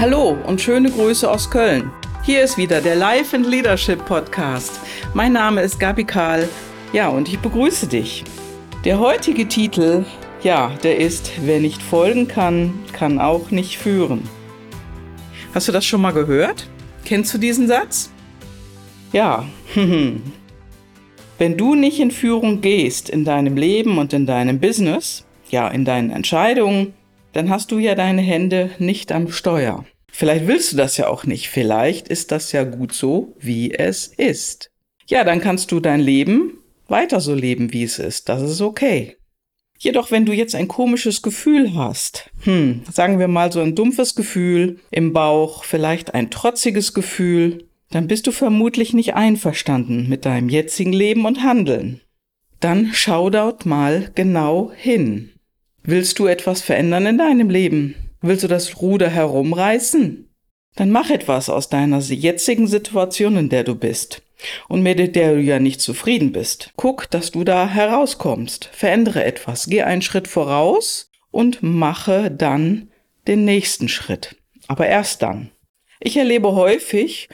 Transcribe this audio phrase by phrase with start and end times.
[0.00, 1.90] Hallo und schöne Grüße aus Köln.
[2.22, 4.80] Hier ist wieder der Life and Leadership Podcast.
[5.12, 6.48] Mein Name ist Gabi Karl.
[6.94, 8.24] Ja, und ich begrüße dich.
[8.86, 10.06] Der heutige Titel,
[10.42, 14.26] ja, der ist Wer nicht folgen kann, kann auch nicht führen.
[15.52, 16.66] Hast du das schon mal gehört?
[17.04, 18.10] Kennst du diesen Satz?
[19.12, 19.44] Ja,
[21.38, 25.84] wenn du nicht in Führung gehst in deinem Leben und in deinem Business, ja, in
[25.84, 26.94] deinen Entscheidungen,
[27.32, 29.84] dann hast du ja deine Hände nicht am Steuer.
[30.12, 31.48] Vielleicht willst du das ja auch nicht.
[31.48, 34.70] Vielleicht ist das ja gut so, wie es ist.
[35.06, 38.28] Ja, dann kannst du dein Leben weiter so leben, wie es ist.
[38.28, 39.16] Das ist okay.
[39.78, 44.14] Jedoch, wenn du jetzt ein komisches Gefühl hast, hm, sagen wir mal so ein dumpfes
[44.14, 50.50] Gefühl im Bauch, vielleicht ein trotziges Gefühl, dann bist du vermutlich nicht einverstanden mit deinem
[50.50, 52.02] jetzigen Leben und Handeln.
[52.60, 55.30] Dann schau dort mal genau hin.
[55.82, 57.94] Willst du etwas verändern in deinem Leben?
[58.22, 60.28] Willst du das Ruder herumreißen?
[60.76, 64.22] Dann mach etwas aus deiner jetzigen Situation, in der du bist
[64.68, 66.72] und mit der du ja nicht zufrieden bist.
[66.76, 68.66] Guck, dass du da herauskommst.
[68.72, 69.66] Verändere etwas.
[69.66, 72.90] Geh einen Schritt voraus und mache dann
[73.26, 74.36] den nächsten Schritt.
[74.68, 75.50] Aber erst dann.
[76.00, 77.28] Ich erlebe häufig,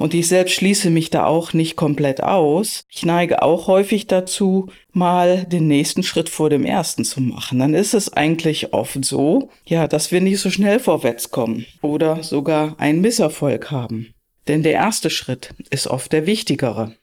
[0.00, 2.86] und ich selbst schließe mich da auch nicht komplett aus.
[2.88, 7.58] Ich neige auch häufig dazu, mal den nächsten Schritt vor dem ersten zu machen.
[7.58, 12.22] Dann ist es eigentlich oft so, ja, dass wir nicht so schnell vorwärts kommen oder
[12.22, 14.14] sogar einen Misserfolg haben.
[14.48, 16.94] Denn der erste Schritt ist oft der wichtigere.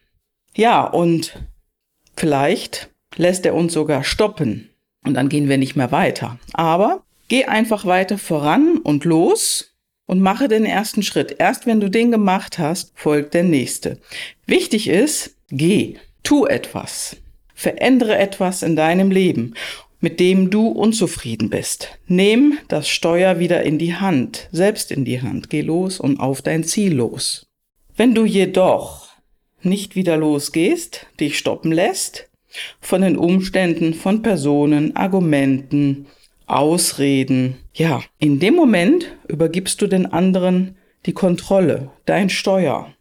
[0.55, 1.37] Ja, und
[2.15, 4.71] vielleicht lässt er uns sogar stoppen
[5.05, 6.39] und dann gehen wir nicht mehr weiter.
[6.53, 9.76] Aber geh einfach weiter voran und los
[10.07, 11.35] und mache den ersten Schritt.
[11.37, 13.99] Erst wenn du den gemacht hast, folgt der nächste.
[14.47, 17.17] Wichtig ist, geh, tu etwas,
[17.53, 19.53] verändere etwas in deinem Leben,
[19.99, 21.99] mit dem du unzufrieden bist.
[22.07, 25.49] Nimm das Steuer wieder in die Hand, selbst in die Hand.
[25.49, 27.47] Geh los und auf dein Ziel los.
[27.95, 29.09] Wenn du jedoch
[29.61, 32.29] nicht wieder losgehst, dich stoppen lässt,
[32.79, 36.05] von den Umständen, von Personen, Argumenten,
[36.47, 37.57] Ausreden.
[37.73, 42.93] Ja, in dem Moment übergibst du den anderen die Kontrolle, dein Steuer.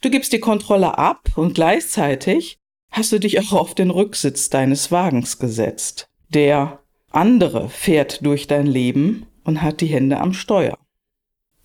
[0.00, 2.58] Du gibst die Kontrolle ab und gleichzeitig
[2.90, 6.08] hast du dich auch auf den Rücksitz deines Wagens gesetzt.
[6.28, 10.78] Der andere fährt durch dein Leben und hat die Hände am Steuer.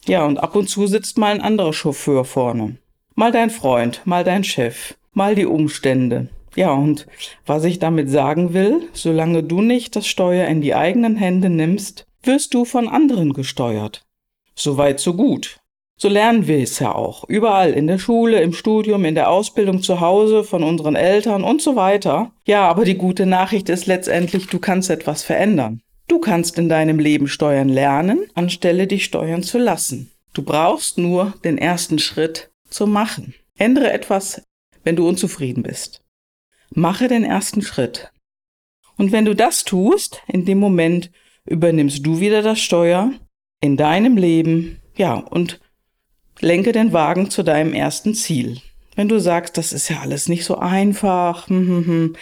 [0.06, 2.77] Ja, und ab und zu sitzt mal ein anderer Chauffeur vorne.
[3.16, 6.29] Mal dein Freund, mal dein Chef, mal die Umstände.
[6.55, 7.07] Ja, und
[7.45, 12.05] was ich damit sagen will, solange du nicht das Steuer in die eigenen Hände nimmst,
[12.23, 14.05] wirst du von anderen gesteuert.
[14.55, 15.59] Soweit so gut.
[15.99, 17.23] So lernen wir es ja auch.
[17.27, 21.61] Überall, in der Schule, im Studium, in der Ausbildung zu Hause, von unseren Eltern und
[21.61, 22.31] so weiter.
[22.45, 25.81] Ja, aber die gute Nachricht ist letztendlich, du kannst etwas verändern.
[26.07, 30.11] Du kannst in deinem Leben steuern lernen, anstelle dich steuern zu lassen.
[30.33, 33.33] Du brauchst nur den ersten Schritt zu machen.
[33.57, 34.43] Ändere etwas,
[34.83, 36.03] wenn du unzufrieden bist.
[36.73, 38.11] Mache den ersten Schritt.
[38.97, 41.11] Und wenn du das tust, in dem Moment
[41.45, 43.11] übernimmst du wieder das Steuer
[43.61, 45.59] in deinem Leben, ja, und
[46.39, 48.57] lenke den Wagen zu deinem ersten Ziel.
[48.95, 52.16] Wenn du sagst, das ist ja alles nicht so einfach, hm, hm, hm,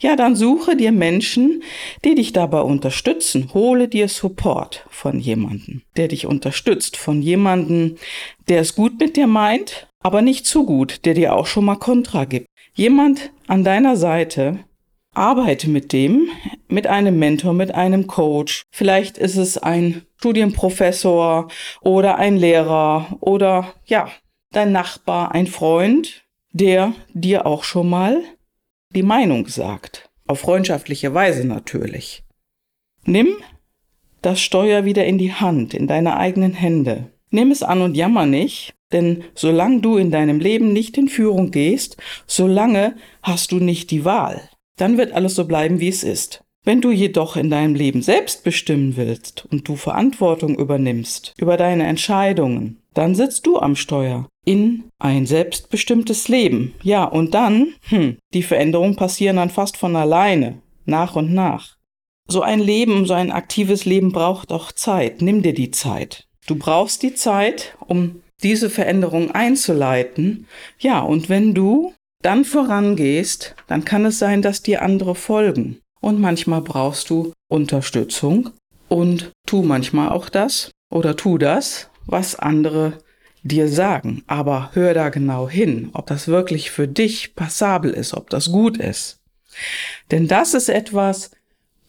[0.00, 1.62] ja, dann suche dir Menschen,
[2.06, 3.52] die dich dabei unterstützen.
[3.52, 7.96] Hole dir Support von jemandem, der dich unterstützt, von jemandem,
[8.48, 11.76] der es gut mit dir meint, aber nicht zu gut, der dir auch schon mal
[11.76, 12.46] Kontra gibt.
[12.72, 14.60] Jemand an deiner Seite,
[15.14, 16.30] arbeite mit dem,
[16.68, 18.62] mit einem Mentor, mit einem Coach.
[18.70, 21.48] Vielleicht ist es ein Studienprofessor
[21.82, 24.10] oder ein Lehrer oder ja,
[24.52, 28.22] dein Nachbar, ein Freund, der dir auch schon mal
[28.94, 30.08] die Meinung sagt.
[30.26, 32.24] Auf freundschaftliche Weise natürlich.
[33.04, 33.36] Nimm
[34.22, 37.10] das Steuer wieder in die Hand, in deine eigenen Hände.
[37.28, 41.50] Nimm es an und jammer nicht, denn solange du in deinem Leben nicht in Führung
[41.50, 44.48] gehst, solange hast du nicht die Wahl.
[44.76, 46.42] Dann wird alles so bleiben, wie es ist.
[46.64, 51.86] Wenn du jedoch in deinem Leben selbst bestimmen willst und du Verantwortung übernimmst über deine
[51.86, 56.74] Entscheidungen, dann sitzt du am Steuer in ein selbstbestimmtes Leben.
[56.82, 61.76] Ja, und dann, hm, die Veränderungen passieren dann fast von alleine, nach und nach.
[62.28, 65.20] So ein Leben, so ein aktives Leben braucht auch Zeit.
[65.20, 66.28] Nimm dir die Zeit.
[66.46, 70.46] Du brauchst die Zeit, um diese Veränderung einzuleiten.
[70.78, 75.78] Ja, und wenn du dann vorangehst, dann kann es sein, dass dir andere folgen.
[76.00, 78.50] Und manchmal brauchst du Unterstützung
[78.88, 82.98] und tu manchmal auch das oder tu das, was andere
[83.42, 84.22] dir sagen.
[84.26, 88.76] Aber hör da genau hin, ob das wirklich für dich passabel ist, ob das gut
[88.76, 89.18] ist.
[90.10, 91.30] Denn das ist etwas,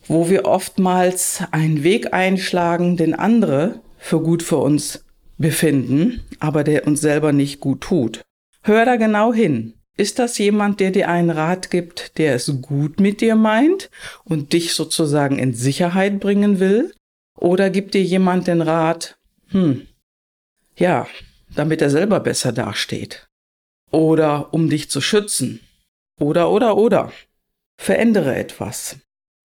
[0.08, 5.03] wo wir oftmals einen Weg einschlagen, den andere für gut für uns
[5.44, 8.22] befinden, aber der uns selber nicht gut tut.
[8.64, 9.74] Hör da genau hin.
[9.98, 13.92] Ist das jemand, der dir einen Rat gibt, der es gut mit dir meint
[14.24, 16.94] und dich sozusagen in Sicherheit bringen will?
[17.38, 19.18] Oder gibt dir jemand den Rat,
[19.50, 19.86] hm,
[20.78, 21.08] ja,
[21.54, 23.28] damit er selber besser dasteht?
[23.92, 25.60] Oder um dich zu schützen?
[26.20, 27.12] Oder, oder, oder.
[27.78, 28.98] Verändere etwas.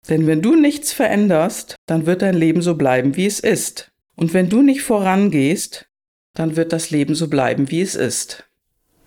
[0.08, 3.90] Denn wenn du nichts veränderst, dann wird dein Leben so bleiben, wie es ist.
[4.14, 5.88] Und wenn du nicht vorangehst,
[6.38, 8.44] dann wird das Leben so bleiben, wie es ist.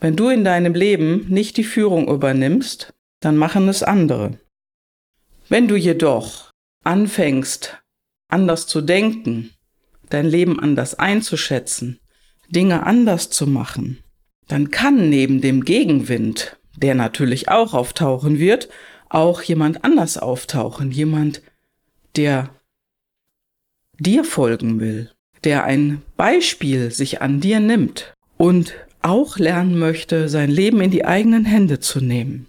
[0.01, 4.37] Wenn du in deinem Leben nicht die Führung übernimmst, dann machen es andere.
[5.47, 6.51] Wenn du jedoch
[6.83, 7.81] anfängst,
[8.27, 9.51] anders zu denken,
[10.09, 11.99] dein Leben anders einzuschätzen,
[12.49, 14.03] Dinge anders zu machen,
[14.49, 18.67] dann kann neben dem Gegenwind, der natürlich auch auftauchen wird,
[19.07, 21.41] auch jemand anders auftauchen, jemand,
[22.17, 22.49] der
[23.99, 25.11] dir folgen will,
[25.43, 31.05] der ein Beispiel sich an dir nimmt und auch lernen möchte, sein Leben in die
[31.05, 32.47] eigenen Hände zu nehmen.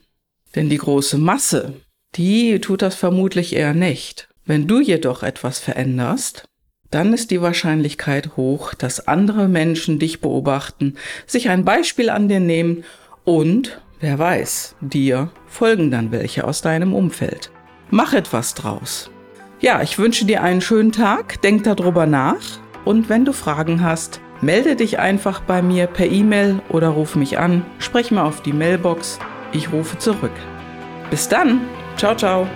[0.55, 1.75] Denn die große Masse,
[2.15, 4.29] die tut das vermutlich eher nicht.
[4.45, 6.45] Wenn du jedoch etwas veränderst,
[6.91, 10.97] dann ist die Wahrscheinlichkeit hoch, dass andere Menschen dich beobachten,
[11.27, 12.85] sich ein Beispiel an dir nehmen
[13.25, 17.53] und Wer weiß, dir folgen dann welche aus deinem Umfeld.
[17.91, 19.13] Mach etwas draus.
[19.61, 24.21] Ja, ich wünsche dir einen schönen Tag, denk darüber nach und wenn du Fragen hast,
[24.41, 28.53] melde dich einfach bei mir per E-Mail oder ruf mich an, sprech mal auf die
[28.53, 29.19] Mailbox,
[29.53, 30.33] ich rufe zurück.
[31.11, 31.61] Bis dann,
[31.97, 32.47] ciao, ciao.